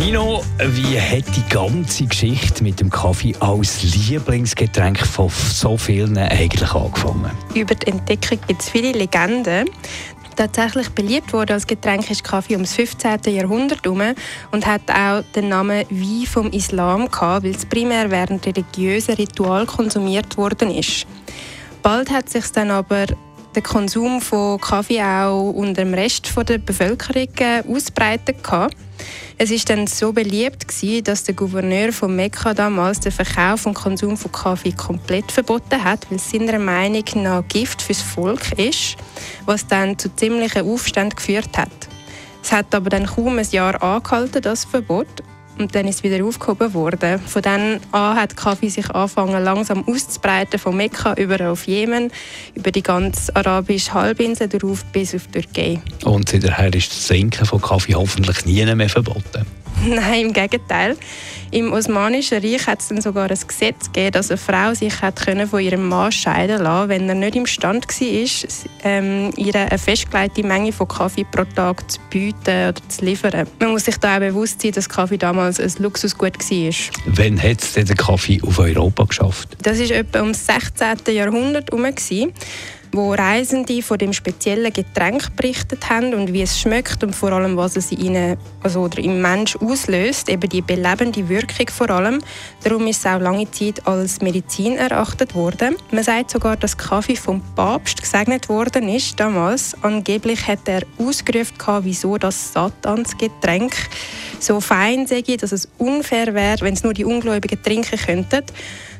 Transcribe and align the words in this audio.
Nino, 0.00 0.42
wie 0.58 0.98
hat 0.98 1.26
die 1.36 1.46
ganze 1.50 2.06
Geschichte 2.06 2.62
mit 2.62 2.80
dem 2.80 2.88
Kaffee 2.88 3.34
als 3.38 3.82
Lieblingsgetränk 3.82 4.98
von 4.98 5.28
so 5.28 5.76
vielen 5.76 6.16
eigentlich 6.16 6.72
angefangen? 6.72 7.30
Über 7.54 7.74
die 7.74 7.88
Entdeckung 7.88 8.38
gibt 8.46 8.62
es 8.62 8.70
viele 8.70 8.92
Legenden. 8.92 9.68
Tatsächlich 10.36 10.88
beliebt 10.88 11.34
wurde 11.34 11.52
als 11.52 11.66
Getränk 11.66 12.10
ist 12.10 12.24
Kaffee 12.24 12.54
ums 12.54 12.72
15. 12.72 13.18
Jahrhundert 13.26 13.84
herum 13.84 14.00
und 14.52 14.66
hat 14.66 14.90
auch 14.90 15.22
den 15.34 15.50
Namen 15.50 15.84
Wein 15.90 16.26
vom 16.26 16.50
Islam 16.50 17.10
gehabt, 17.10 17.44
weil 17.44 17.54
es 17.54 17.66
primär 17.66 18.10
während 18.10 18.46
religiöser 18.46 19.18
Ritual 19.18 19.66
konsumiert 19.66 20.38
worden 20.38 20.70
ist. 20.70 21.06
Bald 21.82 22.10
hat 22.10 22.30
sich 22.30 22.50
dann 22.52 22.70
aber 22.70 23.04
der 23.54 23.62
Konsum 23.62 24.20
von 24.20 24.60
Kaffee 24.60 25.02
auch 25.02 25.50
unter 25.50 25.84
dem 25.84 25.94
Rest 25.94 26.30
der 26.48 26.58
Bevölkerung 26.58 27.28
äh, 27.38 27.62
ausbreitet 27.68 28.42
gehabt. 28.42 28.76
Es 29.38 29.50
ist 29.50 29.70
dann 29.70 29.86
so 29.86 30.12
beliebt 30.12 30.66
dass 31.04 31.24
der 31.24 31.34
Gouverneur 31.34 31.92
von 31.92 32.14
Mekka 32.14 32.52
damals 32.52 33.00
den 33.00 33.12
Verkauf 33.12 33.66
und 33.66 33.74
Konsum 33.74 34.16
von 34.16 34.30
Kaffee 34.30 34.72
komplett 34.72 35.32
verboten 35.32 35.82
hat, 35.82 36.10
weil 36.10 36.16
es 36.16 36.30
seiner 36.30 36.58
Meinung 36.58 37.04
nach 37.16 37.42
Gift 37.48 37.80
fürs 37.80 38.02
Volk 38.02 38.52
ist, 38.58 38.96
was 39.46 39.66
dann 39.66 39.98
zu 39.98 40.14
ziemlichen 40.14 40.70
Aufständen 40.70 41.16
geführt 41.16 41.56
hat. 41.56 41.70
Es 42.42 42.52
hat 42.52 42.74
aber 42.74 42.90
dann 42.90 43.06
kaum 43.06 43.38
ein 43.38 43.48
Jahr 43.50 43.82
angehalten, 43.82 44.42
das 44.42 44.64
Verbot, 44.64 45.22
und 45.60 45.74
dann 45.74 45.86
ist 45.86 45.96
es 45.96 46.02
wieder 46.02 46.24
aufgehoben 46.24 46.74
worden. 46.74 47.20
Von 47.20 47.42
dann 47.42 47.80
an 47.92 48.16
hat 48.16 48.36
Kaffee 48.36 48.68
sich 48.68 48.90
angefangen 48.90 49.42
langsam 49.44 49.84
auszubreiten, 49.86 50.58
von 50.58 50.76
Mekka 50.76 51.14
über 51.14 51.50
auf 51.50 51.66
Jemen, 51.66 52.10
über 52.54 52.70
die 52.72 52.82
ganze 52.82 53.34
arabische 53.36 53.92
Halbinsel 53.94 54.48
darauf 54.48 54.84
bis 54.86 55.14
auf 55.14 55.26
die 55.28 55.42
Türkei. 55.42 55.80
Und 56.04 56.28
seither 56.28 56.74
ist 56.74 56.90
das 56.90 57.06
Trinken 57.06 57.44
von 57.44 57.60
Kaffee 57.60 57.94
hoffentlich 57.94 58.44
nie 58.46 58.64
mehr 58.74 58.88
verboten. 58.88 59.46
Nein, 59.86 60.26
im 60.26 60.32
Gegenteil. 60.32 60.96
Im 61.50 61.72
Osmanischen 61.72 62.38
Reich 62.38 62.66
hat 62.66 62.80
es 62.80 62.88
dann 62.88 63.00
sogar 63.00 63.30
ein 63.30 63.38
Gesetz 63.46 63.86
gegeben, 63.86 64.12
dass 64.12 64.30
eine 64.30 64.38
Frau 64.38 64.74
sich 64.74 65.00
hat 65.00 65.16
können 65.16 65.48
von 65.48 65.60
ihrem 65.60 65.88
Mann 65.88 66.12
scheiden 66.12 66.62
lassen 66.62 66.88
wenn 66.90 67.08
er 67.08 67.14
nicht 67.14 67.34
imstande 67.34 67.88
war, 67.88 68.50
ähm, 68.84 69.30
ihr 69.36 69.54
eine 69.54 69.78
festgelegte 69.78 70.44
Menge 70.44 70.72
von 70.72 70.86
Kaffee 70.86 71.24
pro 71.24 71.44
Tag 71.44 71.90
zu 71.90 71.98
bieten 72.10 72.68
oder 72.68 72.74
zu 72.88 73.04
liefern. 73.04 73.46
Man 73.58 73.70
muss 73.70 73.86
sich 73.86 73.96
da 73.96 74.16
auch 74.16 74.20
bewusst 74.20 74.60
sein, 74.60 74.72
dass 74.72 74.88
Kaffee 74.88 75.18
damals 75.18 75.58
ein 75.58 75.72
Luxusgut 75.78 76.38
war. 76.38 76.74
Wann 77.06 77.42
hat 77.42 77.62
es 77.62 77.72
den 77.72 77.96
Kaffee 77.96 78.40
auf 78.42 78.58
Europa 78.58 79.04
geschafft? 79.04 79.56
Das 79.62 79.80
war 79.80 79.90
etwa 79.90 80.20
um 80.20 80.34
16. 80.34 81.14
Jahrhundert 81.14 81.70
herum 81.70 81.92
wo 82.92 83.12
Reisende 83.12 83.82
von 83.82 83.98
dem 83.98 84.12
speziellen 84.12 84.72
Getränk 84.72 85.36
berichtet 85.36 85.88
haben 85.88 86.14
und 86.14 86.32
wie 86.32 86.42
es 86.42 86.58
schmeckt 86.58 87.02
und 87.04 87.14
vor 87.14 87.32
allem, 87.32 87.56
was 87.56 87.76
es 87.76 87.92
in 87.92 88.00
ihnen, 88.00 88.36
also 88.62 88.80
oder 88.80 88.98
im 88.98 89.20
Mensch 89.20 89.56
auslöst, 89.56 90.28
eben 90.28 90.48
die 90.48 90.62
belebende 90.62 91.28
Wirkung 91.28 91.68
vor 91.68 91.90
allem. 91.90 92.20
Darum 92.64 92.86
ist 92.86 92.98
es 92.98 93.06
auch 93.06 93.20
lange 93.20 93.50
Zeit 93.50 93.86
als 93.86 94.20
Medizin 94.20 94.76
erachtet 94.76 95.34
worden. 95.34 95.76
Man 95.90 96.04
sagt 96.04 96.30
sogar, 96.30 96.56
dass 96.56 96.76
Kaffee 96.76 97.16
vom 97.16 97.42
Papst 97.54 98.02
gesegnet 98.02 98.48
worden 98.48 98.88
ist 98.88 99.18
damals. 99.18 99.76
Angeblich 99.82 100.46
hat 100.46 100.66
er 100.66 100.82
ausgerufen, 100.98 101.54
wieso 101.82 102.18
das 102.18 102.52
Satansgetränk 102.52 103.72
so 104.40 104.60
fein 104.60 105.06
sei, 105.06 105.22
dass 105.22 105.52
es 105.52 105.68
unfair 105.78 106.34
wäre, 106.34 106.60
wenn 106.62 106.74
es 106.74 106.82
nur 106.82 106.94
die 106.94 107.04
Ungläubigen 107.04 107.62
trinken 107.62 107.98
könnten. 107.98 108.44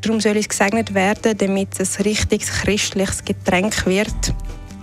Darum 0.00 0.20
soll 0.20 0.36
es 0.36 0.48
gesegnet 0.48 0.94
werden, 0.94 1.36
damit 1.36 1.78
es 1.78 1.98
ein 1.98 2.04
richtiges 2.04 2.48
christliches 2.48 3.24
Getränk 3.24 3.86
wird. 3.86 4.34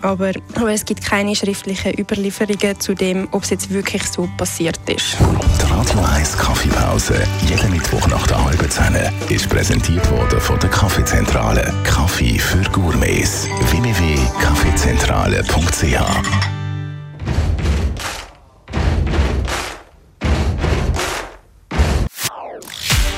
Aber, 0.02 0.32
es 0.70 0.86
gibt 0.86 1.04
keine 1.04 1.36
schriftlichen 1.36 1.98
Überlieferungen 1.98 2.80
zu 2.80 2.94
dem, 2.94 3.28
ob 3.32 3.42
es 3.44 3.50
jetzt 3.50 3.72
wirklich 3.72 4.04
so 4.04 4.30
passiert 4.38 4.80
ist. 4.88 5.18
Die 5.20 5.72
Radio 5.72 6.00
1 6.16 6.38
Kaffeepause, 6.38 7.16
jeden 7.48 7.72
Mittwoch 7.72 8.08
nach 8.08 8.28
der 8.28 8.46
halben 8.46 8.70
Zehn, 8.70 8.96
ist 9.30 9.50
präsentiert 9.50 10.08
worden 10.12 10.40
von 10.40 10.60
der 10.60 10.70
Kaffeezentrale. 10.70 11.74
Kaffee 11.84 12.38
für 12.38 12.62
Gourmets. 12.70 13.48
www.kaffeezentrale.ch 13.72 16.57